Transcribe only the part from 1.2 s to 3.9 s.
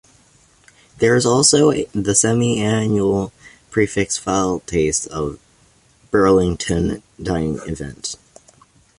also the semi-annual prix